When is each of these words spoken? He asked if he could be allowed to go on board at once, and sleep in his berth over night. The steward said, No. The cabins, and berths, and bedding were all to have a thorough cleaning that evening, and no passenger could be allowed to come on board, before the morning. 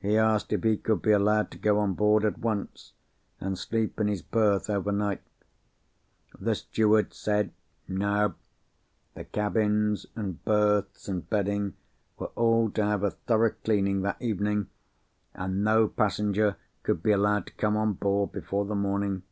He 0.00 0.16
asked 0.16 0.50
if 0.54 0.64
he 0.64 0.78
could 0.78 1.02
be 1.02 1.10
allowed 1.10 1.50
to 1.50 1.58
go 1.58 1.78
on 1.78 1.92
board 1.92 2.24
at 2.24 2.38
once, 2.38 2.94
and 3.38 3.58
sleep 3.58 4.00
in 4.00 4.08
his 4.08 4.22
berth 4.22 4.70
over 4.70 4.90
night. 4.92 5.20
The 6.40 6.54
steward 6.54 7.12
said, 7.12 7.52
No. 7.86 8.32
The 9.12 9.24
cabins, 9.26 10.06
and 10.16 10.42
berths, 10.42 11.06
and 11.06 11.28
bedding 11.28 11.74
were 12.18 12.28
all 12.34 12.70
to 12.70 12.82
have 12.82 13.02
a 13.02 13.10
thorough 13.10 13.54
cleaning 13.62 14.00
that 14.00 14.22
evening, 14.22 14.70
and 15.34 15.62
no 15.62 15.86
passenger 15.86 16.56
could 16.82 17.02
be 17.02 17.10
allowed 17.12 17.44
to 17.48 17.52
come 17.52 17.76
on 17.76 17.92
board, 17.92 18.32
before 18.32 18.64
the 18.64 18.74
morning. 18.74 19.22